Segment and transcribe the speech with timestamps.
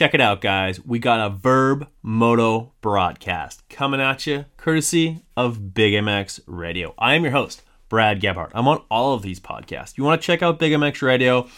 [0.00, 0.82] check it out, guys.
[0.82, 6.94] We got a Verb Moto broadcast coming at you, courtesy of Big MX Radio.
[6.96, 8.50] I am your host, Brad Gebhardt.
[8.54, 9.98] I'm on all of these podcasts.
[9.98, 11.48] You want to check out Big MX Radio?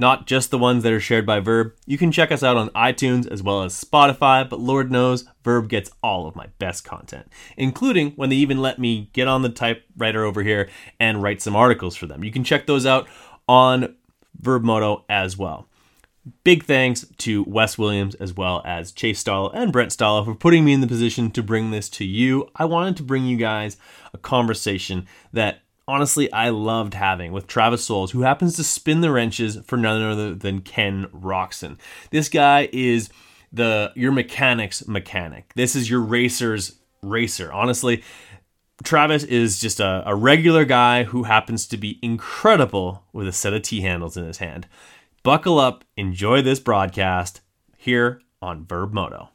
[0.00, 1.72] not just the ones that are shared by Verb.
[1.86, 5.68] You can check us out on iTunes as well as Spotify, but Lord knows Verb
[5.68, 7.26] gets all of my best content,
[7.56, 10.68] including when they even let me get on the typewriter over here
[11.00, 12.22] and write some articles for them.
[12.22, 13.08] You can check those out
[13.48, 13.96] on
[14.40, 15.67] Verb Moto as well.
[16.44, 20.64] Big thanks to Wes Williams as well as Chase Stalo and Brent Stalo for putting
[20.64, 22.48] me in the position to bring this to you.
[22.56, 23.76] I wanted to bring you guys
[24.12, 29.10] a conversation that honestly I loved having with Travis Soules, who happens to spin the
[29.10, 31.78] wrenches for none other than Ken Roczen.
[32.10, 33.08] This guy is
[33.52, 35.52] the your mechanic's mechanic.
[35.54, 37.52] This is your racer's racer.
[37.52, 38.02] Honestly,
[38.84, 43.52] Travis is just a, a regular guy who happens to be incredible with a set
[43.52, 44.66] of T handles in his hand.
[45.28, 47.42] Buckle up, enjoy this broadcast
[47.76, 49.28] here on Verb Moto.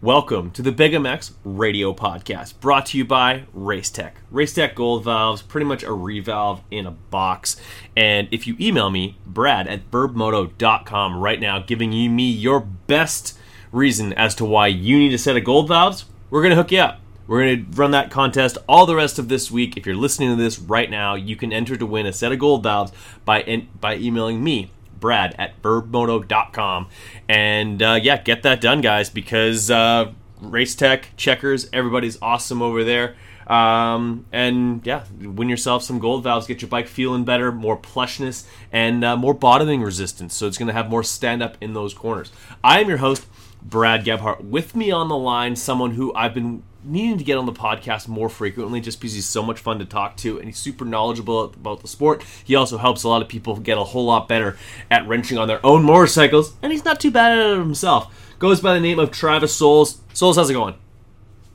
[0.00, 4.18] Welcome to the Big MX radio podcast brought to you by Race Tech.
[4.32, 7.60] Racetech Gold Valves, pretty much a revalve in a box.
[7.96, 13.36] And if you email me, brad at verbmoto.com right now, giving you me your best
[13.72, 16.70] reason as to why you need a set of gold valves, we're going to hook
[16.70, 17.00] you up.
[17.26, 19.76] We're going to run that contest all the rest of this week.
[19.76, 22.38] If you're listening to this right now, you can enter to win a set of
[22.38, 22.92] gold valves
[23.24, 26.88] by, by emailing me brad at verbmoto.com.
[27.28, 32.84] And uh, yeah, get that done, guys, because uh, Race Tech, Checkers, everybody's awesome over
[32.84, 33.16] there.
[33.46, 38.44] Um, and yeah, win yourself some gold valves, get your bike feeling better, more plushness,
[38.72, 40.34] and uh, more bottoming resistance.
[40.34, 42.32] So it's going to have more stand up in those corners.
[42.64, 43.26] I am your host,
[43.62, 44.44] Brad Gebhart.
[44.44, 48.08] With me on the line, someone who I've been needing to get on the podcast
[48.08, 51.44] more frequently just because he's so much fun to talk to and he's super knowledgeable
[51.44, 52.24] about the sport.
[52.44, 54.56] He also helps a lot of people get a whole lot better
[54.90, 58.34] at wrenching on their own motorcycles, and he's not too bad at it himself.
[58.38, 60.00] Goes by the name of Travis Soules.
[60.12, 60.74] Soules, how's it going?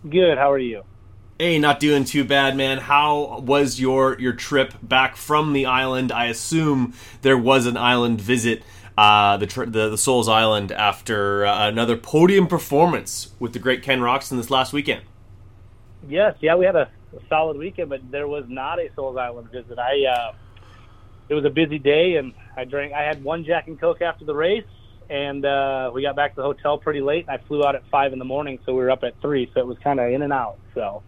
[0.10, 0.38] Good.
[0.38, 0.84] How are you?
[1.38, 2.80] Hey, not doing too bad, man.
[2.80, 6.12] How was your your trip back from the island?
[6.12, 8.64] I assume there was an island visit.
[8.98, 14.02] Uh, the, the, the Soules Island after uh, another podium performance with the great Ken
[14.02, 15.02] Roczen this last weekend.
[16.08, 19.52] Yes, yeah, we had a, a, solid weekend, but there was not a Soules Island
[19.52, 19.78] visit.
[19.78, 20.34] I uh,
[21.30, 22.94] it was a busy day, and I drank.
[22.94, 24.66] I had one Jack and Coke after the race,
[25.10, 27.28] and uh, we got back to the hotel pretty late.
[27.28, 29.50] And I flew out at five in the morning, so we were up at three.
[29.54, 30.58] So it was kind of in and out.
[30.74, 31.04] So.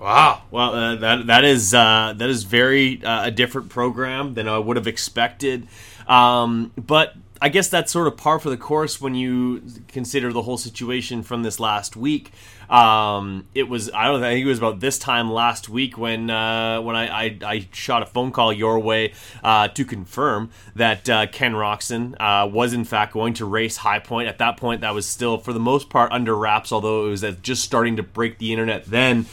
[0.00, 0.42] Wow.
[0.52, 4.58] Well, uh, that that is uh, that is very uh, a different program than I
[4.58, 5.66] would have expected.
[6.06, 10.42] Um, but I guess that's sort of par for the course when you consider the
[10.42, 12.32] whole situation from this last week.
[12.70, 16.82] Um, it was I don't think it was about this time last week when uh,
[16.82, 21.26] when I, I, I, shot a phone call your way uh, to confirm that uh,
[21.28, 24.28] Ken Roczen uh, was in fact going to race High Point.
[24.28, 27.24] At that point, that was still for the most part under wraps, although it was
[27.40, 29.24] just starting to break the internet then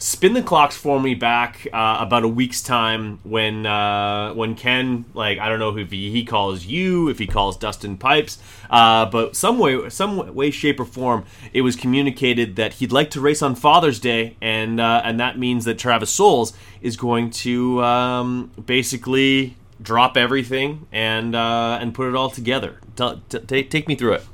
[0.00, 5.04] spin the clocks for me back uh, about a week's time when uh, when Ken
[5.12, 8.38] like I don't know if he, he calls you if he calls Dustin Pipes
[8.70, 13.10] uh, but some way some way shape or form it was communicated that he'd like
[13.10, 17.30] to race on Father's Day and uh, and that means that Travis Soules is going
[17.30, 22.80] to um, basically drop everything and uh, and put it all together.
[22.96, 24.24] T- t- take me through it.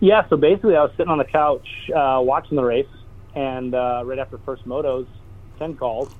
[0.00, 2.88] Yeah so basically I was sitting on the couch uh, watching the race
[3.34, 5.06] and uh, right after first motos,
[5.58, 6.10] Ken calls.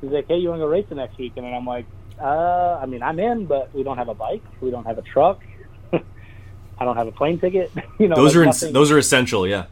[0.00, 1.86] He's like, "Hey, you want to go race the next weekend?" And I'm like,
[2.20, 5.02] uh, "I mean, I'm in, but we don't have a bike, we don't have a
[5.02, 5.40] truck,
[5.92, 7.72] I don't have a plane ticket.
[7.98, 9.66] you know, those like are ins- those are essential, yeah."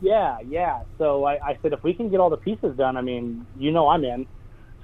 [0.00, 0.80] Yeah, yeah.
[0.98, 3.70] So I, I said, if we can get all the pieces done, I mean, you
[3.70, 4.26] know, I'm in.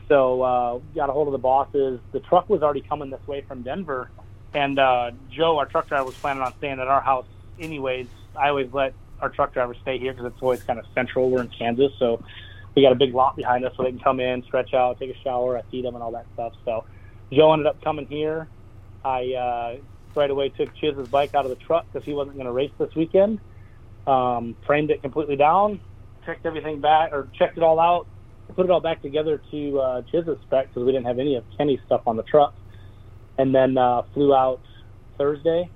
[0.08, 2.00] So uh, got a hold of the bosses.
[2.12, 4.10] The truck was already coming this way from Denver,
[4.54, 7.26] and uh, Joe, our truck driver, was planning on staying at our house
[7.58, 8.08] anyways.
[8.34, 11.30] I always let our truck drivers stay here because it's always kind of central.
[11.30, 12.22] We're in Kansas, so
[12.74, 15.14] we got a big lot behind us, so they can come in, stretch out, take
[15.14, 16.52] a shower, I feed them, and all that stuff.
[16.64, 16.84] So
[17.32, 18.48] Joe ended up coming here.
[19.04, 19.76] I uh,
[20.14, 22.72] right away took Chiz's bike out of the truck because he wasn't going to race
[22.78, 23.40] this weekend.
[24.06, 25.80] Um, framed it completely down,
[26.24, 28.06] checked everything back, or checked it all out,
[28.54, 31.44] put it all back together to uh, Chiz's spec because we didn't have any of
[31.56, 32.54] Kenny's stuff on the truck,
[33.38, 34.60] and then uh, flew out
[35.18, 35.68] Thursday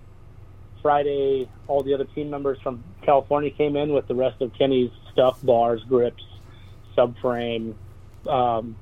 [0.85, 4.91] Friday, all the other team members from California came in with the rest of Kenny's
[5.11, 6.23] stuff, bars, grips,
[6.95, 7.73] subframe,
[8.29, 8.77] um,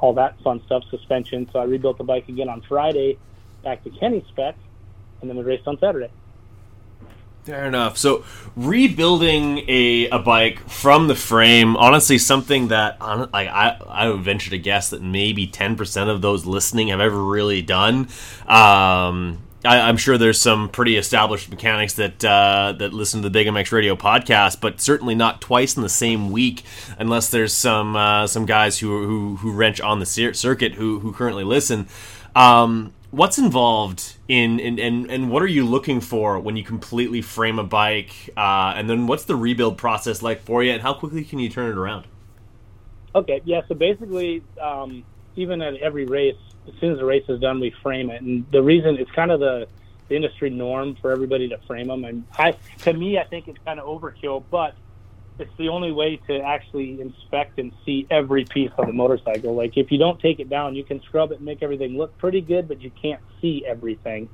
[0.00, 1.50] all that fun stuff, suspension.
[1.52, 3.18] So I rebuilt the bike again on Friday,
[3.64, 4.54] back to Kenny's spec,
[5.20, 6.10] and then we raced on Saturday.
[7.42, 7.98] Fair enough.
[7.98, 8.24] So
[8.54, 14.50] rebuilding a, a bike from the frame, honestly, something that like I I would venture
[14.50, 18.06] to guess that maybe ten percent of those listening have ever really done.
[18.46, 23.30] Um, I, am sure there's some pretty established mechanics that uh, that listen to the
[23.30, 26.62] Big MX Radio podcast, but certainly not twice in the same week,
[26.98, 31.12] unless there's some uh, some guys who, who who wrench on the circuit who who
[31.12, 31.88] currently listen.
[32.36, 34.78] Um, what's involved in, and
[35.10, 39.06] and what are you looking for when you completely frame a bike, uh, and then
[39.06, 42.06] what's the rebuild process like for you, and how quickly can you turn it around?
[43.14, 43.62] Okay, yeah.
[43.68, 46.36] So basically, um, even at every race,
[46.68, 48.22] as soon as the race is done, we frame it.
[48.22, 49.66] And the reason it's kind of the,
[50.08, 52.04] the industry norm for everybody to frame them.
[52.04, 54.74] And I, to me, I think it's kind of overkill, but
[55.38, 59.54] it's the only way to actually inspect and see every piece of the motorcycle.
[59.54, 62.16] Like if you don't take it down, you can scrub it and make everything look
[62.18, 64.28] pretty good, but you can't see everything.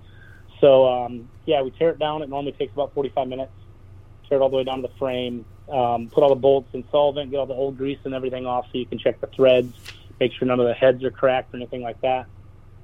[0.60, 2.22] So um, yeah, we tear it down.
[2.22, 3.52] It normally takes about 45 minutes.
[4.28, 5.44] Tear it all the way down to the frame.
[5.70, 8.66] Um, put all the bolts in solvent, get all the old grease and everything off,
[8.66, 9.74] so you can check the threads
[10.20, 12.26] make sure none of the heads are cracked or anything like that.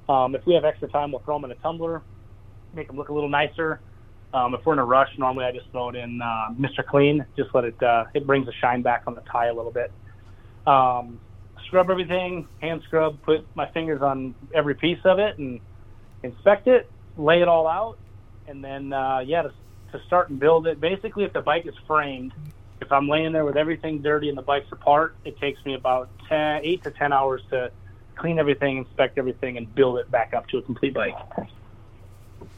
[0.09, 2.01] Um, if we have extra time, we'll throw them in a tumbler,
[2.73, 3.79] make them look a little nicer.
[4.33, 6.85] Um, if we're in a rush, normally I just throw it in uh, Mr.
[6.85, 7.25] Clean.
[7.35, 9.91] Just let it uh, it brings the shine back on the tie a little bit.
[10.65, 11.19] Um,
[11.67, 15.59] scrub everything, hand scrub, put my fingers on every piece of it, and
[16.23, 17.97] inspect it, lay it all out,
[18.47, 19.49] and then uh, yeah, to,
[19.91, 20.79] to start and build it.
[20.79, 22.33] Basically, if the bike is framed,
[22.81, 26.09] if I'm laying there with everything dirty and the bike's apart, it takes me about
[26.27, 27.71] 10, 8 to 10 hours to
[28.15, 31.15] clean everything, inspect everything, and build it back up to a complete bike.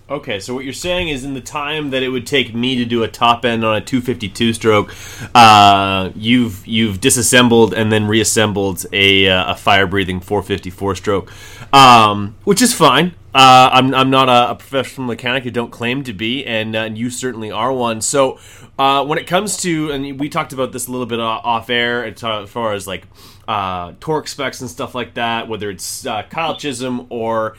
[0.09, 2.85] Okay, so what you're saying is in the time that it would take me to
[2.85, 4.93] do a top end on a 252 stroke,
[5.33, 11.31] uh, you've you've disassembled and then reassembled a, uh, a fire breathing 454 stroke,
[11.73, 13.15] um, which is fine.
[13.33, 15.47] Uh, I'm, I'm not a, a, professional mechanic.
[15.47, 17.99] I don't claim to be, and, uh, and you certainly are one.
[18.01, 18.37] So,
[18.77, 22.05] uh, when it comes to, and we talked about this a little bit off air
[22.05, 23.07] as far as like
[23.47, 27.57] uh, torque specs and stuff like that, whether it's uh, Kyle Chisholm or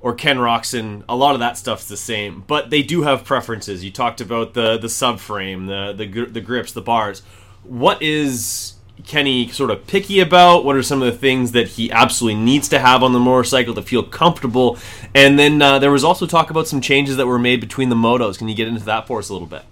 [0.00, 3.84] or Ken Roczen, a lot of that stuff's the same, but they do have preferences.
[3.84, 7.20] You talked about the the subframe, the the the grips, the bars.
[7.62, 8.74] What is
[9.04, 10.64] Kenny sort of picky about?
[10.64, 13.74] What are some of the things that he absolutely needs to have on the motorcycle
[13.74, 14.78] to feel comfortable?
[15.14, 17.96] And then uh, there was also talk about some changes that were made between the
[17.96, 18.38] motos.
[18.38, 19.62] Can you get into that for us a little bit?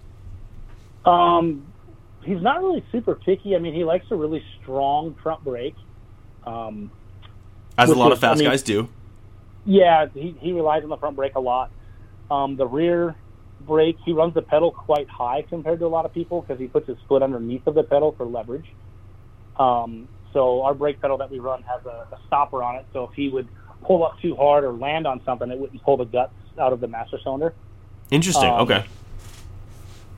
[1.04, 1.66] Um,
[2.22, 3.56] he's not really super picky.
[3.56, 5.76] I mean, he likes a really strong front brake.
[6.46, 6.90] Um,
[7.78, 8.88] As a lot is, of fast I mean, guys do.
[9.64, 11.70] Yeah, he, he relies on the front brake a lot.
[12.30, 13.16] Um, the rear
[13.60, 16.66] brake, he runs the pedal quite high compared to a lot of people because he
[16.66, 18.66] puts his foot underneath of the pedal for leverage.
[19.60, 22.86] Um, so our brake pedal that we run has a, a stopper on it.
[22.92, 23.48] So if he would
[23.84, 26.80] pull up too hard or land on something, it wouldn't pull the guts out of
[26.80, 27.54] the master cylinder.
[28.10, 28.48] Interesting.
[28.48, 28.86] Um, okay.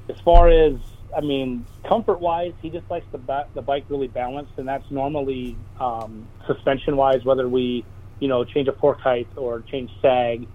[0.09, 0.75] As far as
[1.17, 4.89] I mean, comfort wise, he just likes the ba- the bike really balanced, and that's
[4.91, 7.25] normally um, suspension wise.
[7.25, 7.85] Whether we,
[8.21, 10.47] you know, change a fork height or change sag.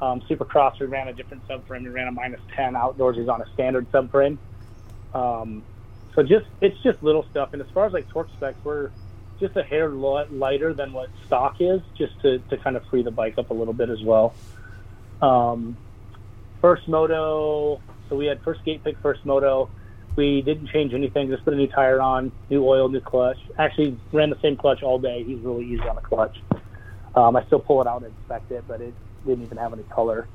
[0.00, 1.82] Um, Supercross we ran a different subframe.
[1.82, 3.16] We ran a minus ten outdoors.
[3.16, 4.38] He's on a standard subframe.
[5.12, 5.64] Um,
[6.14, 7.50] so just it's just little stuff.
[7.52, 8.90] And as far as like torque specs, we're
[9.40, 13.02] just a hair lot lighter than what stock is, just to, to kind of free
[13.02, 14.34] the bike up a little bit as well.
[15.22, 15.76] Um,
[16.60, 19.70] first moto, so we had first gate pick, first moto.
[20.16, 23.38] We didn't change anything, just put a new tire on, new oil, new clutch.
[23.56, 25.22] Actually, ran the same clutch all day.
[25.22, 26.36] He's really easy on the clutch.
[27.14, 28.94] Um, I still pull it out and inspect it, but it
[29.24, 30.26] didn't even have any color.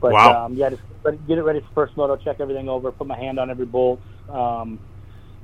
[0.00, 0.46] But wow.
[0.46, 0.82] um, yeah, just
[1.26, 4.00] get it ready for first moto, check everything over, put my hand on every bolt.
[4.28, 4.78] Um,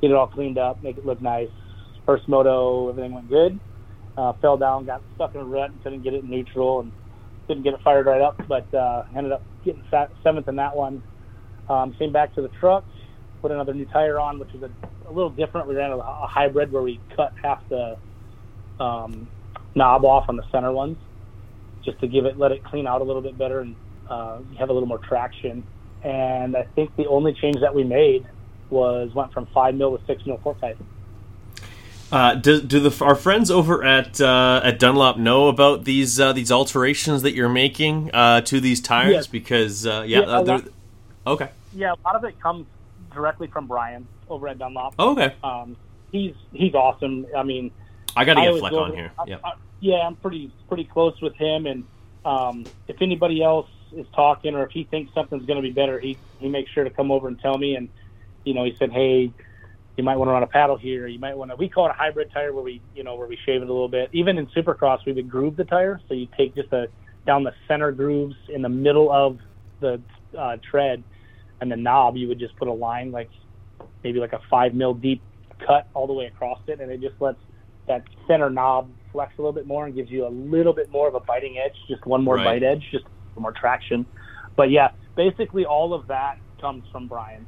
[0.00, 1.50] get it all cleaned up, make it look nice.
[2.06, 3.60] First moto, everything went good.
[4.16, 6.92] Uh, fell down, got stuck in a rut, and couldn't get it in neutral, and
[7.46, 8.40] couldn't get it fired right up.
[8.48, 9.84] But uh, ended up getting
[10.24, 11.02] seventh in that one.
[11.68, 12.84] Um, came back to the truck,
[13.42, 15.68] put another new tire on, which was a, a little different.
[15.68, 17.96] We ran a, a hybrid where we cut half the
[18.80, 19.28] um,
[19.74, 20.96] knob off on the center ones,
[21.84, 23.76] just to give it, let it clean out a little bit better and
[24.08, 25.64] uh, have a little more traction.
[26.02, 28.26] And I think the only change that we made
[28.70, 30.76] was went from five mil to six mil fork height.
[32.10, 36.32] Uh, do, do the our friends over at uh, at Dunlop know about these uh,
[36.32, 39.12] these alterations that you're making uh, to these tires?
[39.12, 39.26] Yes.
[39.26, 40.64] Because uh, yeah, yeah lot,
[41.26, 41.50] okay.
[41.74, 42.66] Yeah, a lot of it comes
[43.12, 44.94] directly from Brian over at Dunlop.
[44.98, 45.34] Oh, okay.
[45.44, 45.76] Um,
[46.10, 47.26] he's he's awesome.
[47.36, 47.70] I mean,
[48.16, 49.12] I got to get Fleck on here.
[49.26, 49.38] Yeah.
[49.80, 51.84] yeah, I'm pretty pretty close with him, and
[52.24, 55.98] um, if anybody else is talking or if he thinks something's going to be better,
[55.98, 57.90] he he makes sure to come over and tell me and
[58.48, 59.30] you know, he said, hey,
[59.98, 61.06] you might want to run a paddle here.
[61.06, 61.56] You might want to.
[61.56, 63.72] We call it a hybrid tire, where we, you know, where we shave it a
[63.72, 64.08] little bit.
[64.14, 66.86] Even in Supercross, we would groove the tire, so you take just a
[67.26, 69.38] down the center grooves in the middle of
[69.80, 70.00] the
[70.36, 71.04] uh, tread,
[71.60, 72.16] and the knob.
[72.16, 73.28] You would just put a line like
[74.02, 75.20] maybe like a five mil deep
[75.66, 77.40] cut all the way across it, and it just lets
[77.86, 81.08] that center knob flex a little bit more and gives you a little bit more
[81.08, 82.60] of a biting edge, just one more right.
[82.60, 83.04] bite edge, just
[83.36, 84.06] more traction.
[84.56, 87.46] but yeah, basically all of that comes from Brian.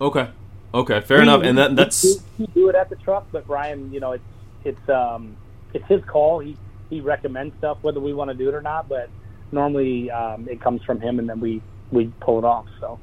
[0.00, 0.28] Okay.
[0.74, 1.42] Okay, fair we, enough.
[1.42, 4.24] And that, that's we, do it at the truck, but Brian, you know, it's
[4.64, 5.36] it's um
[5.74, 6.40] it's his call.
[6.40, 6.56] He
[6.90, 9.10] he recommends stuff whether we want to do it or not, but
[9.50, 12.66] normally um, it comes from him, and then we we pull it off.
[12.80, 12.98] So.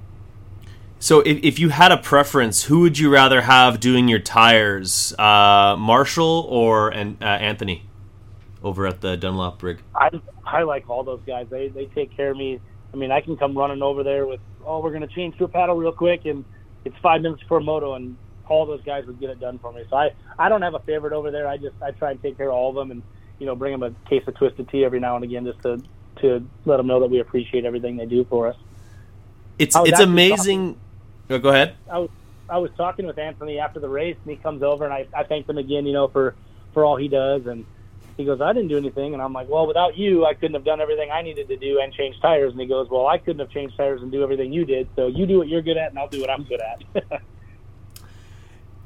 [1.02, 5.18] So, if, if you had a preference, who would you rather have doing your tires,
[5.18, 7.84] uh, Marshall or uh, Anthony,
[8.62, 9.82] over at the Dunlop rig?
[9.96, 10.10] I
[10.46, 11.48] I like all those guys.
[11.50, 12.60] They they take care of me.
[12.94, 15.46] I mean, I can come running over there with, oh, we're going to change to
[15.46, 16.44] a paddle real quick, and
[16.86, 18.16] it's five minutes a moto, and
[18.48, 19.84] all those guys would get it done for me.
[19.90, 21.48] So I I don't have a favorite over there.
[21.48, 23.04] I just I try and take care of all of them, and
[23.40, 25.82] you know, bring them a case of twisted tea every now and again, just to
[26.22, 28.58] to let them know that we appreciate everything they do for us.
[29.58, 30.74] It's it's amazing.
[30.74, 31.76] Talking, oh, go ahead.
[31.90, 32.10] I was
[32.50, 35.24] I was talking with Anthony after the race, and he comes over, and I I
[35.24, 36.36] thank him again, you know, for
[36.74, 37.66] for all he does, and
[38.20, 40.66] he goes, I didn't do anything, and I'm like, well, without you, I couldn't have
[40.66, 42.52] done everything I needed to do and change tires.
[42.52, 45.08] And he goes, well, I couldn't have changed tires and do everything you did, so
[45.08, 47.22] you do what you're good at, and I'll do what I'm good at.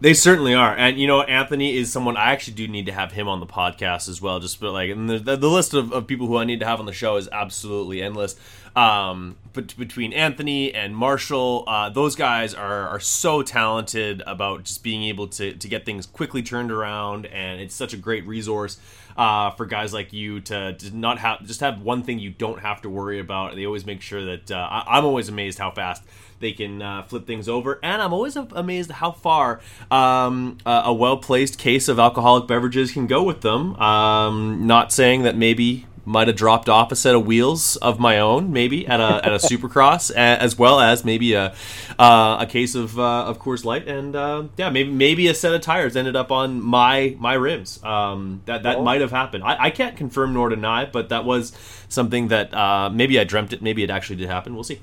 [0.03, 3.13] They certainly are, and you know Anthony is someone I actually do need to have
[3.13, 4.41] him on the podcast as well.
[4.41, 6.81] Just but like, and the, the list of, of people who I need to have
[6.81, 8.36] on the show is absolutely endless.
[8.75, 14.83] Um, but between Anthony and Marshall, uh, those guys are are so talented about just
[14.83, 18.81] being able to to get things quickly turned around, and it's such a great resource
[19.15, 22.60] uh, for guys like you to, to not have just have one thing you don't
[22.60, 23.55] have to worry about.
[23.55, 26.03] They always make sure that uh, I, I'm always amazed how fast
[26.43, 27.79] they can uh, flip things over.
[27.81, 33.07] And I'm always amazed how far um, a well placed case of alcoholic beverages can
[33.07, 33.75] go with them.
[33.77, 38.19] Um, not saying that maybe might have dropped off a set of wheels of my
[38.19, 41.55] own, maybe at a at a Supercross, as well as maybe a
[41.97, 45.53] uh, a case of uh, of Coors Light, and uh, yeah, maybe maybe a set
[45.53, 47.81] of tires ended up on my my rims.
[47.83, 48.83] Um, that that oh.
[48.83, 49.43] might have happened.
[49.43, 51.53] I, I can't confirm nor deny, but that was
[51.88, 53.62] something that uh, maybe I dreamt it.
[53.62, 54.55] Maybe it actually did happen.
[54.55, 54.81] We'll see.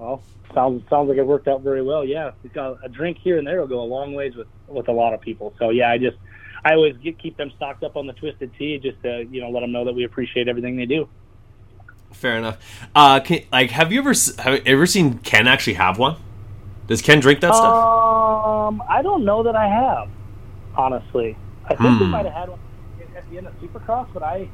[0.00, 0.22] Well,
[0.54, 2.04] sounds sounds like it worked out very well.
[2.04, 4.88] Yeah, we got a drink here and there will go a long ways with with
[4.88, 5.52] a lot of people.
[5.58, 6.16] So yeah, I just
[6.64, 9.50] I always get, keep them stocked up on the twisted tea just to you know
[9.50, 11.06] let them know that we appreciate everything they do.
[12.12, 12.58] Fair enough.
[12.94, 16.16] Uh, can, like, have you ever have you ever seen Ken actually have one?
[16.86, 17.74] Does Ken drink that stuff?
[17.74, 20.08] Um, I don't know that I have.
[20.76, 22.00] Honestly, I think hmm.
[22.00, 22.58] we might have had one
[23.14, 24.48] at the end of Supercross, but I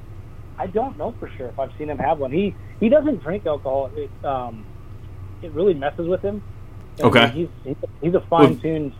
[0.58, 2.32] I don't know for sure if I've seen him have one.
[2.32, 3.92] He he doesn't drink alcohol.
[3.94, 4.66] It, um,
[5.46, 6.42] it really messes with him.
[7.00, 7.28] okay.
[7.30, 8.92] He's, he's, a fine tuned.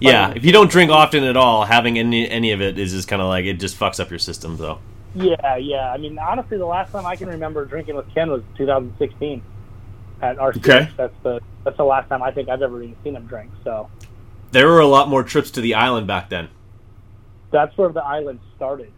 [0.00, 3.06] Yeah, if you don't drink often at all, having any any of it is just
[3.06, 4.80] kind of like it just fucks up your system, though.
[5.14, 5.92] Yeah, yeah.
[5.92, 9.42] I mean, honestly, the last time I can remember drinking with Ken was 2016
[10.22, 10.56] at RCX.
[10.56, 10.90] Okay.
[10.96, 13.50] That's the that's the last time I think I've ever even seen him drink.
[13.62, 13.90] So.
[14.50, 16.48] There were a lot more trips to the island back then.
[17.50, 18.92] That's where the island started.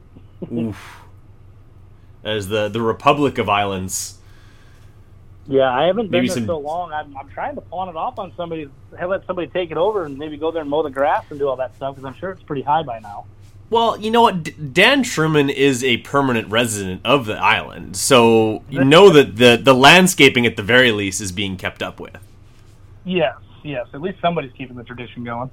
[0.52, 1.00] Oof.
[2.24, 4.18] As the the Republic of Islands.
[5.46, 6.46] Yeah, I haven't been maybe there some...
[6.46, 6.92] so long.
[6.92, 10.18] I'm, I'm trying to pawn it off on somebody, let somebody take it over and
[10.18, 12.30] maybe go there and mow the grass and do all that stuff because I'm sure
[12.30, 13.26] it's pretty high by now.
[13.70, 14.72] Well, you know what?
[14.72, 19.74] Dan Truman is a permanent resident of the island, so you know that the the
[19.74, 22.16] landscaping at the very least is being kept up with.
[23.04, 23.86] Yes, yes.
[23.94, 25.50] At least somebody's keeping the tradition going.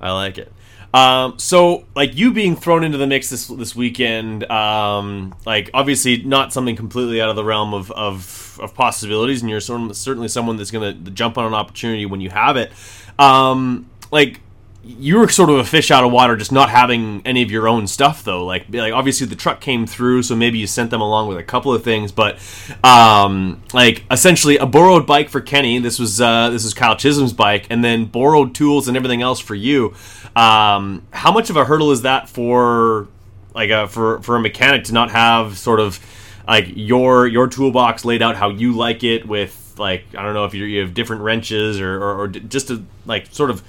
[0.00, 0.52] I like it.
[0.94, 6.22] Um, so, like you being thrown into the mix this this weekend, um, like obviously
[6.22, 10.56] not something completely out of the realm of of, of possibilities, and you're certainly someone
[10.56, 12.72] that's going to jump on an opportunity when you have it.
[13.18, 14.40] Um, like
[14.86, 17.66] you were sort of a fish out of water just not having any of your
[17.66, 21.00] own stuff though like like obviously the truck came through so maybe you sent them
[21.00, 22.38] along with a couple of things but
[22.84, 27.32] um like essentially a borrowed bike for Kenny this was uh this is Kyle Chisholm's
[27.32, 29.94] bike and then borrowed tools and everything else for you
[30.36, 33.08] um how much of a hurdle is that for
[33.54, 35.98] like a for for a mechanic to not have sort of
[36.46, 40.44] like your your toolbox laid out how you like it with like I don't know
[40.44, 43.62] if you have different wrenches or, or, or just to like sort of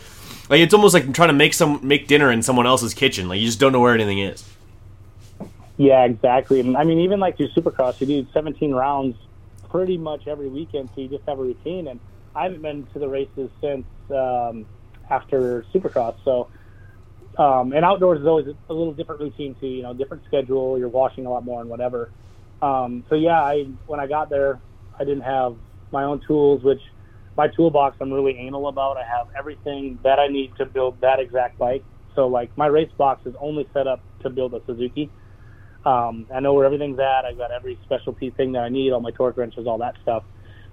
[0.49, 3.27] like it's almost like trying to make some make dinner in someone else's kitchen.
[3.27, 4.43] Like you just don't know where anything is.
[5.77, 6.59] Yeah, exactly.
[6.59, 9.17] And I mean, even like through Supercross, you do 17 rounds
[9.69, 11.87] pretty much every weekend, so you just have a routine.
[11.87, 11.99] And
[12.33, 14.65] I haven't been to the races since um,
[15.09, 16.49] after Supercross, so.
[17.37, 19.67] Um, and outdoors is always a little different routine too.
[19.67, 20.79] You know, different schedule.
[20.79, 22.09] You're washing a lot more and whatever.
[22.61, 24.61] Um, so yeah, I when I got there,
[24.99, 25.57] I didn't have
[25.91, 26.81] my own tools, which
[27.37, 28.97] my toolbox I'm really anal about.
[28.97, 31.83] I have everything that I need to build that exact bike.
[32.15, 35.11] So like my race box is only set up to build a Suzuki.
[35.85, 37.25] Um, I know where everything's at.
[37.25, 40.23] I've got every specialty thing that I need, all my torque wrenches, all that stuff.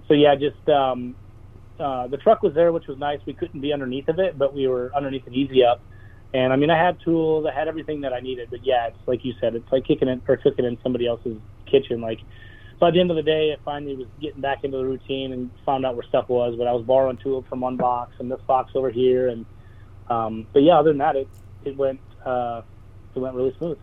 [0.07, 1.15] So yeah, just um,
[1.79, 3.19] uh, the truck was there, which was nice.
[3.27, 5.83] We couldn't be underneath of it, but we were underneath an easy up.
[6.33, 8.49] And I mean, I had tools, I had everything that I needed.
[8.49, 11.37] But yeah, it's like you said, it's like kicking it or cooking in somebody else's
[11.69, 12.01] kitchen.
[12.01, 12.19] Like
[12.79, 15.51] by the end of the day, I finally was getting back into the routine and
[15.65, 16.55] found out where stuff was.
[16.57, 19.45] But I was borrowing tools from one box and this box over here, and
[20.09, 21.29] um, but yeah, other than that, it
[21.61, 22.61] it went uh,
[23.15, 23.77] it went really smooth.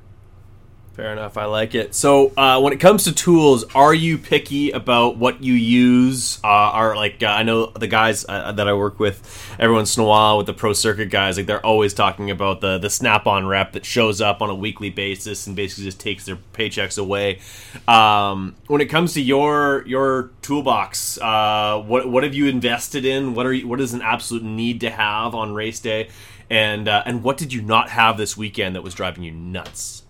[1.00, 1.38] Fair enough.
[1.38, 1.94] I like it.
[1.94, 6.38] So, uh, when it comes to tools, are you picky about what you use?
[6.44, 9.96] Uh, are like uh, I know the guys uh, that I work with every once
[9.96, 12.90] in a while with the pro circuit guys, like they're always talking about the the
[12.90, 16.98] snap-on rep that shows up on a weekly basis and basically just takes their paychecks
[16.98, 17.40] away.
[17.88, 23.32] Um, when it comes to your your toolbox, uh, what what have you invested in?
[23.32, 26.10] What are you, what is an absolute need to have on race day?
[26.50, 30.02] And uh, and what did you not have this weekend that was driving you nuts?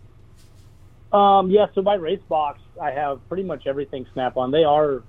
[1.12, 4.50] Um, yeah, so my race box, I have pretty much everything snap on.
[4.50, 5.02] They are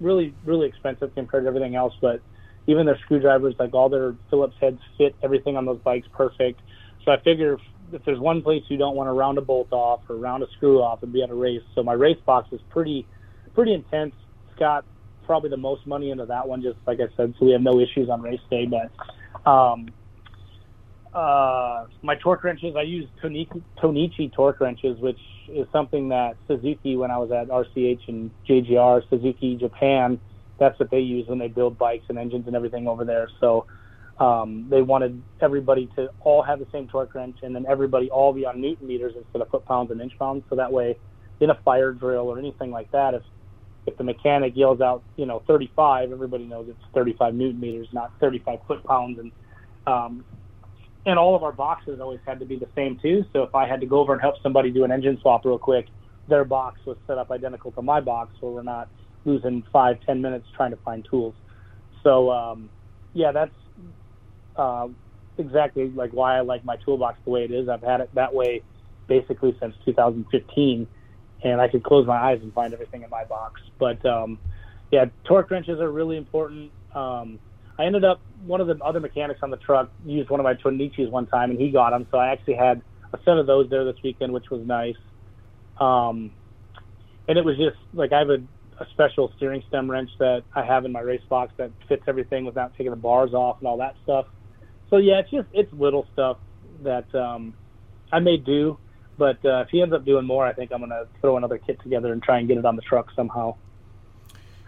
[0.00, 2.20] really, really expensive compared to everything else, but
[2.66, 6.60] even their screwdrivers, like all their Phillips heads fit everything on those bikes perfect.
[7.04, 7.60] So I figure if,
[7.92, 10.46] if there's one place you don't want to round a bolt off or round a
[10.56, 11.62] screw off, it'd be at a race.
[11.74, 13.06] So my race box is pretty,
[13.54, 14.12] pretty intense.
[14.48, 14.84] It's got
[15.24, 17.80] probably the most money into that one, just like I said, so we have no
[17.80, 18.66] issues on race day.
[18.66, 19.88] But um,
[21.16, 25.18] uh, my torque wrenches, I use Tohnichi, Tohnichi torque wrenches, which
[25.48, 30.20] is something that Suzuki, when I was at RCH and JGR, Suzuki Japan,
[30.58, 33.30] that's what they use when they build bikes and engines and everything over there.
[33.40, 33.64] So
[34.18, 38.34] um, they wanted everybody to all have the same torque wrench and then everybody all
[38.34, 40.44] be on newton meters instead of foot pounds and inch pounds.
[40.50, 40.98] So that way,
[41.40, 43.22] in a fire drill or anything like that, if
[43.86, 48.10] if the mechanic yells out, you know, 35, everybody knows it's 35 newton meters, not
[48.20, 49.18] 35 foot pounds.
[49.20, 49.32] And
[49.86, 50.24] um,
[51.06, 53.24] and all of our boxes always had to be the same too.
[53.32, 55.58] So if I had to go over and help somebody do an engine swap real
[55.58, 55.86] quick,
[56.28, 58.88] their box was set up identical to my box, so we're not
[59.24, 61.34] losing five, ten minutes trying to find tools.
[62.02, 62.68] So um,
[63.14, 63.54] yeah, that's
[64.56, 64.88] uh,
[65.38, 67.68] exactly like why I like my toolbox the way it is.
[67.68, 68.62] I've had it that way
[69.06, 70.88] basically since 2015,
[71.44, 73.60] and I could close my eyes and find everything in my box.
[73.78, 74.40] But um,
[74.90, 76.72] yeah, torque wrenches are really important.
[76.94, 77.38] Um,
[77.78, 80.54] I ended up one of the other mechanics on the truck used one of my
[80.54, 82.06] Tohnichis one time, and he got them.
[82.10, 84.96] So I actually had a set of those there this weekend, which was nice.
[85.78, 86.32] Um,
[87.28, 88.38] and it was just like I have a,
[88.80, 92.44] a special steering stem wrench that I have in my race box that fits everything
[92.44, 94.26] without taking the bars off and all that stuff.
[94.88, 96.38] So yeah, it's just it's little stuff
[96.82, 97.54] that um,
[98.12, 98.78] I may do,
[99.18, 101.80] but uh, if he ends up doing more, I think I'm gonna throw another kit
[101.82, 103.56] together and try and get it on the truck somehow.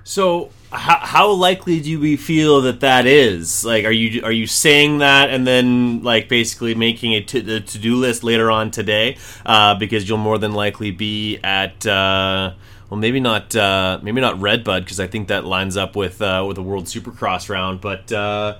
[0.09, 3.62] So, how, how likely do we feel that that is?
[3.62, 7.94] Like, are you are you saying that and then like basically making a to do
[7.94, 9.18] list later on today?
[9.44, 11.87] Uh, because you'll more than likely be at.
[11.87, 12.55] Uh,
[12.88, 13.55] well, maybe not.
[13.55, 16.87] Uh, maybe not Redbud because I think that lines up with uh, with the World
[16.87, 17.83] Supercross round.
[17.83, 18.57] But uh,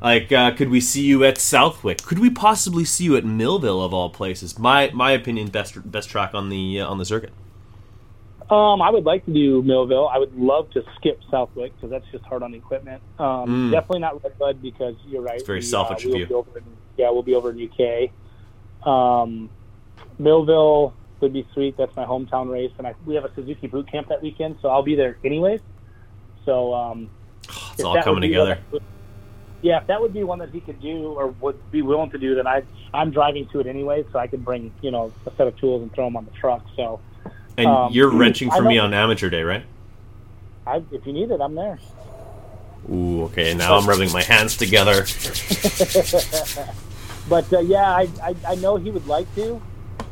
[0.00, 2.04] like, uh, could we see you at Southwick?
[2.04, 4.58] Could we possibly see you at Millville of all places?
[4.58, 7.34] My my opinion, best best track on the on the circuit.
[8.48, 10.08] Um, I would like to do Millville.
[10.08, 13.02] I would love to skip Southwick because that's just hard on equipment.
[13.18, 13.70] Um, mm.
[13.72, 15.36] Definitely not Redbud because you're right.
[15.36, 16.46] It's very we, selfish uh, of you.
[16.54, 16.62] In,
[16.96, 18.10] yeah, we'll be over in UK.
[18.86, 19.50] Um,
[20.18, 21.76] Millville would be sweet.
[21.76, 24.68] That's my hometown race, and I, we have a Suzuki boot camp that weekend, so
[24.68, 25.60] I'll be there anyways.
[26.44, 27.10] So um,
[27.50, 28.58] oh, it's all coming together.
[28.70, 28.82] Would,
[29.62, 32.18] yeah, if that would be one that he could do or would be willing to
[32.18, 32.62] do, then I
[32.94, 35.82] I'm driving to it anyway, so I could bring you know a set of tools
[35.82, 36.64] and throw them on the truck.
[36.76, 37.00] So
[37.56, 39.64] and um, you're wrenching for me on amateur day, right?
[40.66, 41.78] I, if you need it, I'm there.
[42.90, 43.54] Ooh, okay.
[43.54, 44.94] Now I'm rubbing my hands together.
[47.28, 49.60] but uh, yeah, I, I, I know he would like to.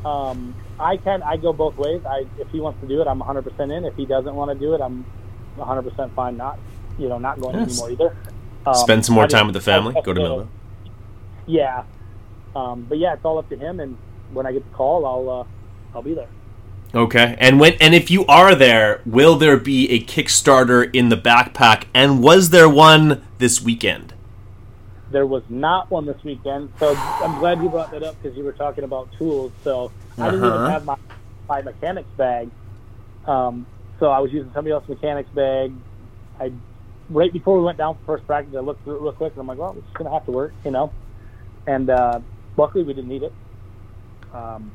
[0.04, 2.02] Um, I can I go both ways.
[2.04, 3.85] I if he wants to do it, I'm 100% in.
[3.85, 5.04] If he doesn't want to do it, I'm
[5.57, 6.59] 100% fine not
[6.98, 7.80] you know not going yes.
[7.80, 8.16] anymore either.
[8.66, 9.94] Um, Spend some more time with the family.
[10.02, 10.48] Go to Millville.
[11.46, 11.85] Yeah,
[12.57, 13.78] um, but yeah, it's all up to him.
[13.80, 13.96] And
[14.33, 16.28] when I get the call, I'll uh, I'll be there.
[16.94, 17.37] Okay.
[17.38, 21.85] And when and if you are there, will there be a Kickstarter in the backpack?
[21.92, 24.14] And was there one this weekend?
[25.11, 26.72] There was not one this weekend.
[26.78, 29.52] So I'm glad you brought that up because you were talking about tools.
[29.64, 30.57] So I didn't uh-huh.
[30.57, 30.96] even have my
[31.48, 32.50] my mechanics bag.
[33.26, 33.66] Um,
[33.98, 35.72] so I was using somebody else's mechanics bag.
[36.38, 36.52] I
[37.11, 39.40] right before we went down for first practice, I looked through it real quick and
[39.40, 40.92] I'm like, well, it's gonna have to work, you know.
[41.66, 42.20] And uh,
[42.57, 43.33] luckily, we didn't need it.
[44.33, 44.70] Um,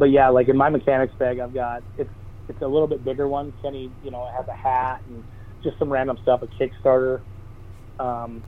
[0.00, 2.10] but yeah, like in my mechanics bag, I've got it's
[2.48, 3.54] it's a little bit bigger one.
[3.62, 5.24] Kenny, you know, has a hat and
[5.62, 6.48] just some random stuff, a
[6.88, 7.20] Kickstarter.
[8.00, 8.44] Um,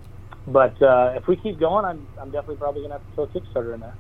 [0.47, 3.29] but uh, if we keep going, I'm I'm definitely probably gonna have to throw a
[3.29, 3.99] Kickstarter in there.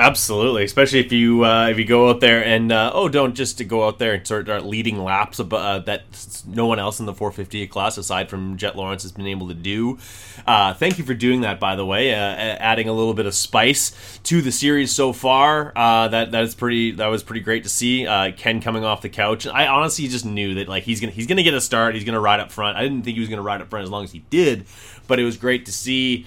[0.00, 3.66] Absolutely, especially if you uh, if you go out there and uh, oh, don't just
[3.66, 6.04] go out there and start leading laps uh, that
[6.46, 9.54] no one else in the 450 class aside from Jett Lawrence has been able to
[9.54, 9.98] do.
[10.46, 13.34] Uh, thank you for doing that, by the way, uh, adding a little bit of
[13.34, 15.72] spice to the series so far.
[15.74, 18.04] Uh, that that is pretty that was pretty great to see.
[18.36, 19.48] Ken coming off the couch.
[19.48, 21.96] I honestly just knew that like he's gonna he's gonna get a start.
[21.96, 22.76] He's gonna ride up front.
[22.76, 24.66] I didn't think he was gonna ride up front as long as he did,
[25.08, 26.24] but it was great to see.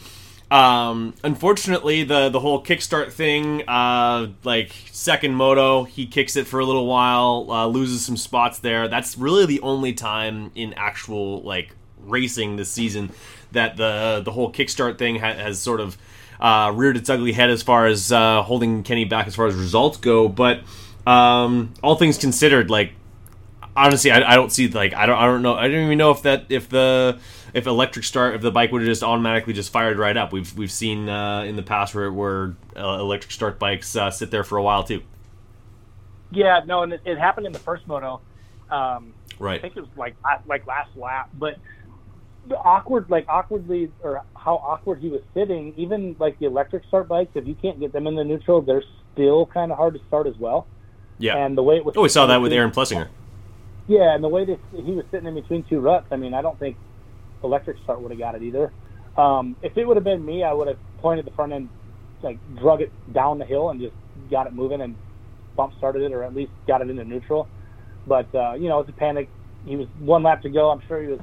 [0.51, 6.59] Um, unfortunately, the the whole kickstart thing, uh, like second moto, he kicks it for
[6.59, 8.89] a little while, uh, loses some spots there.
[8.89, 13.11] That's really the only time in actual like racing this season
[13.53, 15.97] that the the whole kickstart thing ha- has sort of
[16.41, 19.55] uh, reared its ugly head as far as uh, holding Kenny back as far as
[19.55, 20.27] results go.
[20.27, 20.63] But
[21.07, 22.91] um, all things considered, like
[23.75, 26.11] honestly, I, I don't see like I don't I don't know I don't even know
[26.11, 27.19] if that if the
[27.53, 30.31] if electric start if the bike would have just automatically just fired right up.
[30.31, 34.31] We've we've seen uh, in the past where where uh, electric start bikes uh, sit
[34.31, 35.01] there for a while too.
[36.31, 38.21] Yeah, no, and it, it happened in the first moto.
[38.69, 39.59] Um, right.
[39.59, 40.15] I think it was like
[40.47, 41.57] like last lap, but
[42.47, 45.73] the awkward like awkwardly or how awkward he was sitting.
[45.77, 48.83] Even like the electric start bikes, if you can't get them in the neutral, they're
[49.13, 50.67] still kind of hard to start as well.
[51.17, 51.37] Yeah.
[51.37, 51.95] And the way it was.
[51.97, 53.09] Oh, we saw that with Aaron Plessinger.
[53.87, 56.41] Yeah, and the way that he was sitting in between two ruts, I mean, I
[56.41, 56.77] don't think
[57.43, 58.73] electric start would have got it either.
[59.17, 61.69] Um, if it would have been me, I would have pointed the front end,
[62.21, 63.95] like drug it down the hill and just
[64.29, 64.95] got it moving and
[65.55, 67.49] bump started it, or at least got it into neutral.
[68.07, 69.29] But uh, you know, it's a panic.
[69.65, 70.69] He was one lap to go.
[70.69, 71.19] I'm sure he was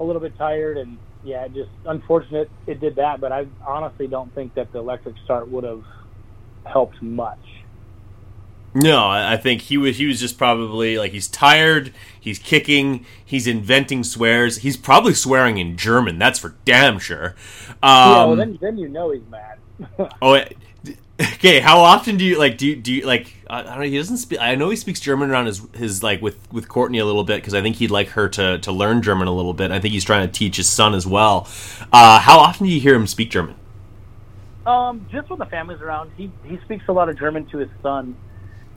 [0.00, 3.20] a little bit tired, and yeah, just unfortunate it did that.
[3.20, 5.82] But I honestly don't think that the electric start would have
[6.66, 7.38] helped much.
[8.76, 13.46] No, I think he was he was just probably like he's tired, he's kicking, he's
[13.46, 14.58] inventing swears.
[14.58, 16.18] He's probably swearing in German.
[16.18, 17.36] That's for damn sure.
[17.84, 19.58] Um, yeah, well then then you know he's mad.
[20.20, 20.44] oh,
[21.20, 21.60] okay.
[21.60, 23.82] How often do you like do you, do you like I don't know.
[23.82, 24.40] He doesn't speak.
[24.40, 27.36] I know he speaks German around his his like with with Courtney a little bit
[27.36, 29.70] because I think he'd like her to to learn German a little bit.
[29.70, 31.46] I think he's trying to teach his son as well.
[31.92, 33.54] Uh, how often do you hear him speak German?
[34.66, 37.70] Um, just when the family's around, he he speaks a lot of German to his
[37.80, 38.16] son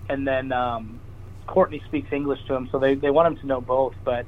[0.09, 0.99] and then um,
[1.47, 3.93] Courtney speaks English to him, so they they want him to know both.
[4.03, 4.25] But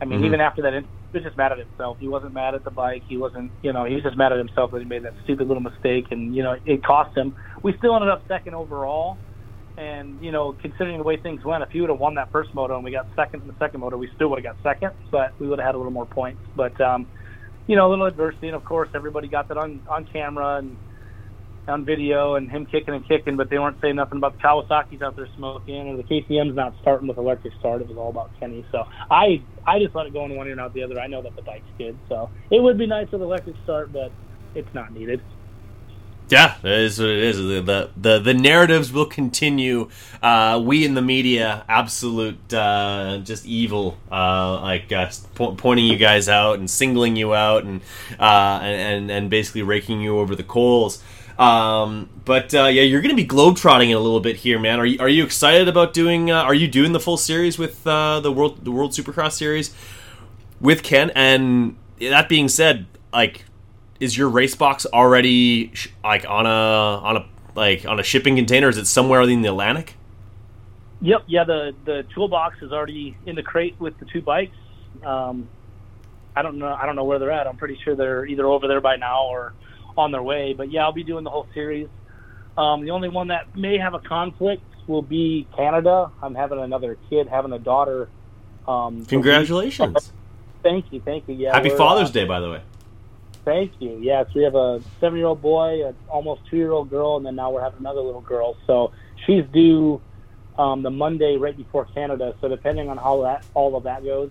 [0.00, 0.26] I mean, mm-hmm.
[0.26, 1.98] even after that, he was just mad at himself.
[2.00, 3.02] He wasn't mad at the bike.
[3.08, 5.48] He wasn't, you know, he was just mad at himself that he made that stupid
[5.48, 7.36] little mistake, and you know, it cost him.
[7.62, 9.18] We still ended up second overall.
[9.78, 12.52] And you know, considering the way things went, if he would have won that first
[12.52, 14.92] moto and we got second in the second moto, we still would have got second,
[15.10, 16.42] but we would have had a little more points.
[16.54, 17.06] But um,
[17.66, 20.76] you know, a little adversity, and of course, everybody got that on on camera, and
[21.68, 25.02] on video and him kicking and kicking, but they weren't saying nothing about the Kawasaki's
[25.02, 27.82] out there smoking or the KTM's not starting with electric start.
[27.82, 28.64] It was all about Kenny.
[28.72, 30.98] So I I just let it go in one ear and out the other.
[30.98, 34.10] I know that the bike's good, so it would be nice with electric start, but
[34.54, 35.20] it's not needed.
[36.28, 37.36] Yeah, that is what it is.
[37.36, 39.90] The the the narratives will continue.
[40.22, 44.88] Uh, we in the media, absolute uh, just evil, uh, like
[45.34, 47.82] po- pointing you guys out and singling you out and
[48.18, 51.02] uh, and and basically raking you over the coals.
[51.38, 54.78] Um, but uh, yeah, you're going to be globetrotting it a little bit here, man.
[54.78, 56.30] Are you are you excited about doing?
[56.30, 59.74] Uh, are you doing the full series with uh, the world the World Supercross series
[60.60, 61.10] with Ken?
[61.14, 63.44] And that being said, like,
[64.00, 68.36] is your race box already sh- like on a on a like on a shipping
[68.36, 68.68] container?
[68.68, 69.94] Is it somewhere in the Atlantic?
[71.00, 71.24] Yep.
[71.26, 71.44] Yeah.
[71.44, 74.56] The the toolbox is already in the crate with the two bikes.
[75.04, 75.48] Um,
[76.36, 76.72] I don't know.
[76.72, 77.46] I don't know where they're at.
[77.46, 79.52] I'm pretty sure they're either over there by now or
[79.96, 80.54] on their way.
[80.54, 81.88] But yeah, I'll be doing the whole series.
[82.56, 86.10] Um, the only one that may have a conflict will be Canada.
[86.22, 88.08] I'm having another kid, having a daughter.
[88.66, 90.12] Um, Congratulations!
[90.62, 91.34] thank you, thank you.
[91.34, 92.62] Yeah, happy Father's uh, Day, by the way.
[93.44, 93.98] Thank you.
[94.00, 97.80] Yes, we have a seven-year-old boy, an almost two-year-old girl, and then now we're having
[97.80, 98.56] another little girl.
[98.66, 98.92] So
[99.26, 100.00] she's due
[100.56, 102.36] um, the Monday right before Canada.
[102.40, 104.30] So depending on how that all of that goes,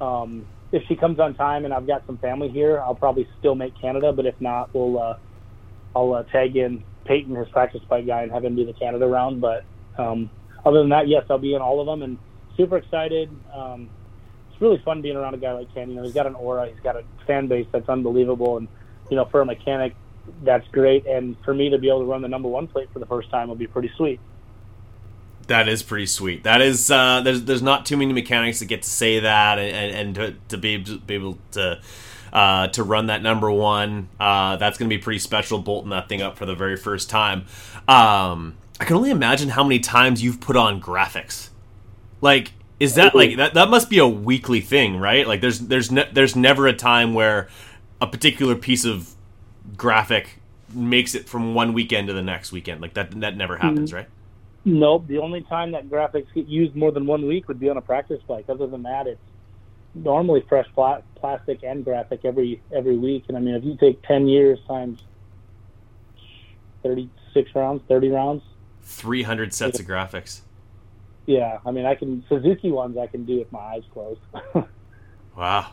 [0.00, 3.54] um, if she comes on time and I've got some family here, I'll probably still
[3.54, 4.12] make Canada.
[4.12, 5.16] But if not, we'll uh,
[5.94, 9.06] I'll uh, tag in Peyton, his practice bike guy, and have him do the Canada
[9.06, 9.40] round.
[9.40, 9.64] But
[9.98, 10.30] um,
[10.64, 12.18] other than that, yes, I'll be in all of them and
[12.56, 13.30] super excited.
[13.54, 13.90] Um,
[14.50, 15.90] it's really fun being around a guy like Ken.
[15.90, 18.68] You know, he's got an aura, he's got a fan base that's unbelievable, and
[19.10, 19.96] you know, for a mechanic,
[20.44, 21.06] that's great.
[21.06, 23.30] And for me to be able to run the number one plate for the first
[23.30, 24.20] time will be pretty sweet.
[25.50, 26.44] That is pretty sweet.
[26.44, 29.96] That is uh, there's there's not too many mechanics that get to say that and,
[29.96, 31.80] and to, to be, be able to
[32.32, 34.08] uh, to run that number one.
[34.20, 37.10] Uh, that's going to be pretty special, bolting that thing up for the very first
[37.10, 37.46] time.
[37.88, 41.48] Um, I can only imagine how many times you've put on graphics.
[42.20, 43.54] Like, is that like that?
[43.54, 45.26] That must be a weekly thing, right?
[45.26, 47.48] Like, there's there's ne- there's never a time where
[48.00, 49.16] a particular piece of
[49.76, 50.38] graphic
[50.72, 52.80] makes it from one weekend to the next weekend.
[52.80, 54.06] Like that that never happens, right?
[54.64, 55.06] Nope.
[55.06, 57.80] The only time that graphics get used more than one week would be on a
[57.82, 58.44] practice bike.
[58.48, 59.20] Other than that, it's
[59.94, 63.24] normally fresh pla- plastic and graphic every every week.
[63.28, 65.02] And I mean, if you take ten years times
[66.82, 68.42] thirty six rounds, thirty rounds,
[68.82, 70.40] Three hundred sets of graphics.
[71.26, 71.58] yeah.
[71.64, 74.20] I mean, I can Suzuki ones I can do with my eyes closed.
[75.36, 75.70] Wow.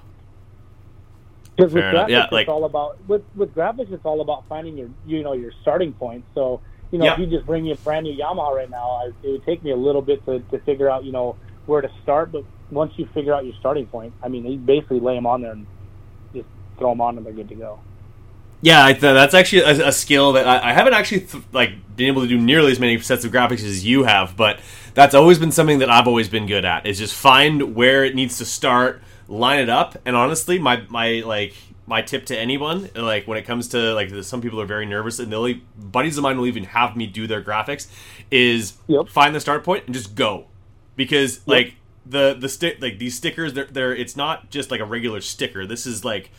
[1.56, 4.78] Because with graphics, Yeah, like- it's all about with with graphics, it's all about finding
[4.78, 6.23] your you know your starting point.
[6.36, 7.13] So you know, Yeah.
[7.13, 9.63] if you just bring me a brand new Yamaha right now, I, it would take
[9.63, 12.32] me a little bit to, to figure out you know where to start.
[12.32, 15.41] But once you figure out your starting point, I mean, you basically lay them on
[15.41, 15.65] there and
[16.34, 16.47] just
[16.78, 17.80] throw them on, and they're good to go.
[18.62, 21.95] Yeah, I th- that's actually a, a skill that I, I haven't actually th- like
[21.95, 24.60] been able to do nearly as many sets of graphics as you have, but
[24.95, 26.88] that's always been something that I've always been good at.
[26.88, 31.21] Is just find where it needs to start, line it up, and honestly, my my
[31.23, 31.54] like
[31.88, 35.17] my tip to anyone like when it comes to like some people are very nervous
[35.19, 37.88] and they'll buddies of mine will even have me do their graphics
[38.30, 39.10] is Yep.
[39.10, 40.47] find the start point and just go
[40.95, 44.86] because like the the stick like these stickers they're, they're it's not just like a
[44.86, 46.30] regular sticker this is like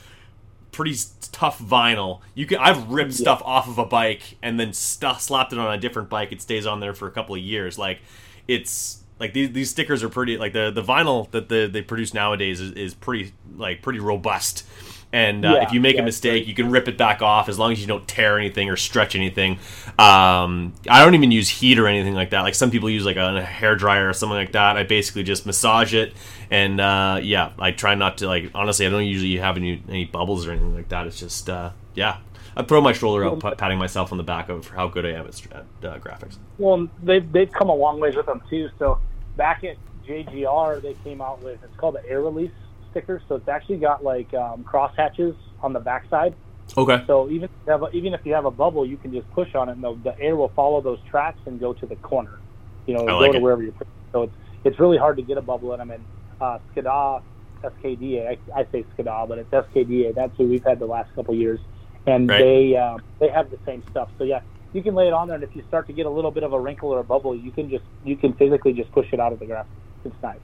[0.71, 0.95] pretty
[1.33, 2.21] tough vinyl.
[2.35, 5.73] You can I've ripped stuff off of a bike and then stu- slapped it on
[5.73, 6.31] a different bike.
[6.31, 7.79] It stays on there for a couple of years.
[7.79, 8.01] Like
[8.47, 12.15] it's like these these stickers are pretty like the the vinyl that the, they produce
[12.15, 14.65] nowadays is, is pretty like pretty robust.
[15.13, 17.49] And uh, Yeah, if you make yeah, a mistake, you can rip it back off
[17.49, 19.59] as long as you don't tear anything or stretch anything.
[19.99, 22.43] Um, I don't even use heat or anything like that.
[22.43, 24.77] Like some people use like a, hair dryer or something like that.
[24.77, 26.13] I basically just massage it,
[26.51, 28.51] and uh, yeah, I try not to like.
[28.55, 31.07] Honestly, I don't usually have any any bubbles or anything like that.
[31.07, 32.19] It's just uh, yeah.
[32.57, 35.11] I throw my shoulder out, pat- patting myself on the back of how good I
[35.11, 36.39] am at, at uh, graphics.
[36.59, 38.69] Well, they've they've come a long ways with them too.
[38.79, 38.99] So
[39.37, 42.51] back at JGR, they came out with it's called the air release
[42.91, 43.23] sticker.
[43.29, 46.35] So it's actually got like um, cross hatches on the backside.
[46.77, 47.03] Okay.
[47.07, 49.31] So even if you have a, even if you have a bubble, you can just
[49.31, 51.97] push on it, and the, the air will follow those tracks and go to the
[51.97, 52.39] corner.
[52.87, 53.43] You know, I go to it.
[53.43, 53.73] wherever you're.
[53.73, 53.87] pushing.
[54.13, 54.33] So it's
[54.65, 55.91] it's really hard to get a bubble in them.
[55.91, 56.05] And
[56.41, 57.23] uh, Skada,
[57.63, 60.15] SKDA, I, I say Skada, but it's SKDA.
[60.15, 61.61] That's who we've had the last couple years,
[62.07, 62.39] and Right.
[62.39, 64.11] they uh, they have the same stuff.
[64.19, 64.41] So yeah,
[64.73, 66.43] you can lay it on there, and if you start to get a little bit
[66.43, 69.21] of a wrinkle or a bubble, you can just you can physically just push it
[69.21, 69.67] out of the grass.
[70.05, 70.39] It's nice.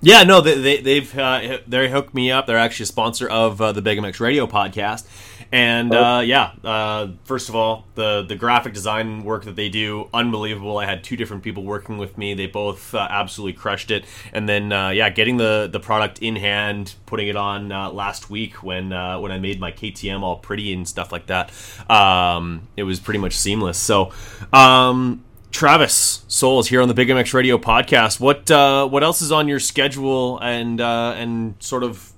[0.00, 2.46] Yeah, no, they, they they've uh, they hooked me up.
[2.46, 5.06] They're actually a sponsor of uh, the Big MX Radio podcast,
[5.52, 10.08] and uh, yeah, uh, first of all, the the graphic design work that they do,
[10.12, 10.78] unbelievable.
[10.78, 12.34] I had two different people working with me.
[12.34, 14.04] They both uh, absolutely crushed it.
[14.32, 18.28] And then uh, yeah, getting the the product in hand, putting it on uh, last
[18.28, 21.52] week when uh, when I made my KTM all pretty and stuff like that.
[21.88, 23.78] Um, it was pretty much seamless.
[23.78, 24.12] So.
[24.52, 25.22] Um,
[25.56, 28.20] Travis Soules here on the Big MX Radio podcast.
[28.20, 32.12] What uh, what else is on your schedule and uh, and sort of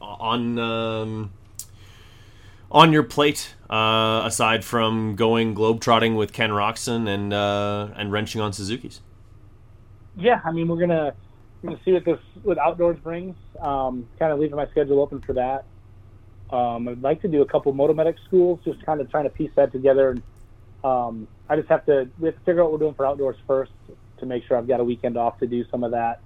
[0.00, 1.32] on um,
[2.70, 8.40] on your plate uh, aside from going globetrotting with Ken Roczen and uh, and wrenching
[8.40, 9.00] on Suzuki's?
[10.16, 11.14] yeah, I mean, we're gonna
[11.62, 13.34] we're gonna see what this what outdoors brings.
[13.60, 15.64] Um, kind of leaving my schedule open for that.
[16.54, 19.50] Um, I'd like to do a couple motomedic schools, just kind of trying to piece
[19.56, 20.10] that together.
[20.10, 20.22] And
[20.84, 23.36] um, I just have to we have to figure out what we're doing for outdoors
[23.46, 23.72] first
[24.18, 26.20] to make sure I've got a weekend off to do some of that.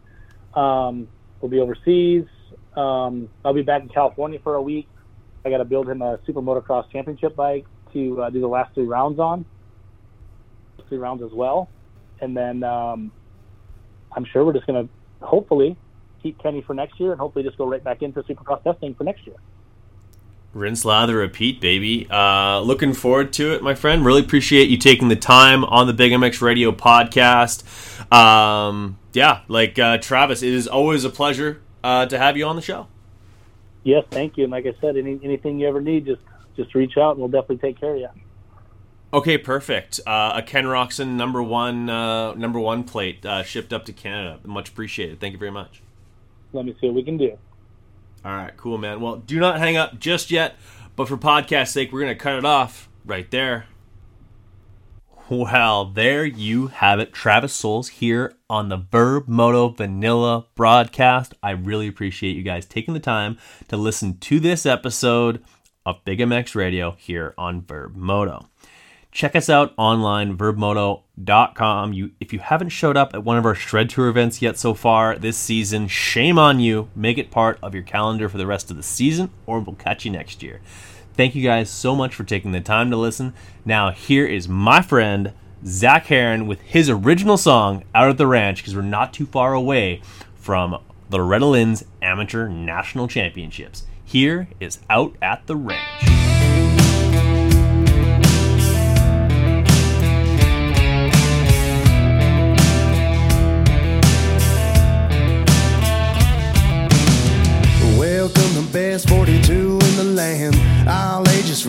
[0.58, 1.08] Um,
[1.40, 2.24] we'll be overseas.
[2.76, 4.88] Um, I'll be back in California for a week.
[5.44, 8.74] I got to build him a super motocross championship bike to uh, do the last
[8.74, 9.44] three rounds on,
[10.88, 11.68] three rounds as well,
[12.20, 12.62] and then.
[12.64, 13.12] Um,
[14.14, 15.76] I'm sure we're just going to hopefully
[16.22, 19.04] keep Kenny for next year and hopefully just go right back into Supercross testing for
[19.04, 19.36] next year.
[20.54, 22.06] Rinse, lather, repeat, baby.
[22.10, 24.04] Uh, looking forward to it, my friend.
[24.04, 27.62] Really appreciate you taking the time on the Big MX Radio podcast.
[28.12, 32.56] Um, yeah, like uh, Travis, it is always a pleasure uh, to have you on
[32.56, 32.86] the show.
[33.82, 34.44] Yes, thank you.
[34.44, 36.22] And like I said, any, anything you ever need, just
[36.54, 38.08] just reach out and we'll definitely take care of you.
[39.14, 40.00] Okay, perfect.
[40.06, 44.38] Uh, a Ken Roczen number one uh, number one plate uh, shipped up to Canada.
[44.44, 45.20] Much appreciated.
[45.20, 45.82] Thank you very much.
[46.52, 47.38] Let me see what we can do.
[48.24, 49.00] All right, cool, man.
[49.00, 50.56] Well, do not hang up just yet,
[50.94, 53.66] but for podcast sake, we're gonna cut it off right there.
[55.28, 57.12] Well, there you have it.
[57.12, 61.34] Travis Soules here on the Verb Moto Vanilla broadcast.
[61.42, 65.42] I really appreciate you guys taking the time to listen to this episode
[65.86, 68.48] of Big MX Radio here on Verb Moto.
[69.12, 71.92] Check us out online, verbmoto.com.
[71.92, 74.72] You, if you haven't showed up at one of our Shred Tour events yet so
[74.72, 76.88] far this season, shame on you.
[76.96, 80.06] Make it part of your calendar for the rest of the season, or we'll catch
[80.06, 80.62] you next year.
[81.12, 83.34] Thank you guys so much for taking the time to listen.
[83.66, 85.34] Now, here is my friend
[85.66, 89.52] Zach Heron with his original song, Out at the Ranch, because we're not too far
[89.52, 90.00] away
[90.36, 93.84] from the Loretta Lynn's Amateur National Championships.
[94.02, 96.21] Here is Out at the Ranch.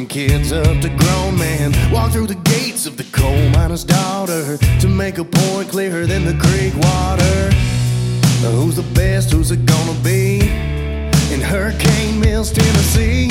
[0.04, 1.72] From kids up to grown men.
[1.92, 6.26] Walk through the gates of the coal miner's daughter to make a point clearer than
[6.26, 7.52] the creek water.
[8.58, 9.32] Who's the best?
[9.32, 10.42] Who's it gonna be?
[11.34, 13.30] In Hurricane Mills, Tennessee.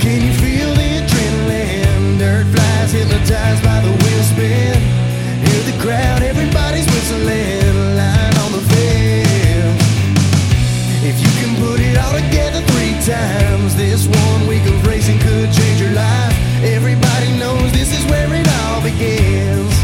[0.00, 2.18] Can you feel the adrenaline?
[2.18, 4.80] Dirt flies hypnotized by the wheel spin.
[5.44, 7.96] Hear the crowd, everybody's whistling.
[7.96, 8.37] Line
[11.98, 16.34] all together three times, this one week of racing could change your life.
[16.62, 19.74] Everybody knows this is where it all begins.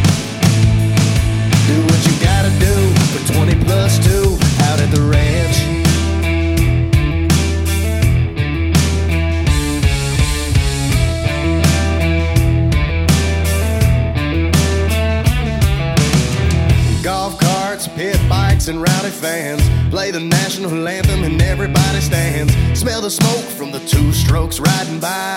[1.68, 2.76] Do what you gotta do
[3.12, 5.73] for 20 plus 2 out at the ranch.
[18.64, 22.54] Pit and rowdy fans play the national anthem and everybody stands.
[22.78, 25.36] Smell the smoke from the two strokes riding by.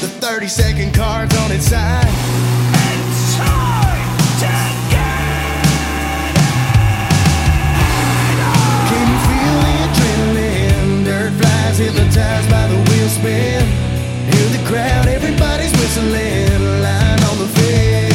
[0.00, 2.06] The 30 second cards on its side.
[8.88, 11.04] Can you feel the adrenaline?
[11.04, 13.66] Dirt flies hypnotized by the wheel spin.
[14.30, 16.82] Hear the crowd, everybody's whistling.
[16.82, 18.09] Line on the fence.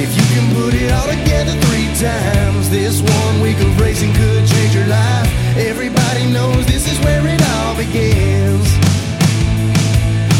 [0.00, 4.46] If you can put it all together three times, this one week of racing could
[4.46, 5.26] change your life.
[5.56, 8.68] Everybody knows this is where it all begins.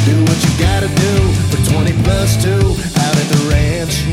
[0.06, 1.14] Do what you gotta do
[1.50, 2.50] for 20 plus 2
[3.02, 4.06] out at the ranch.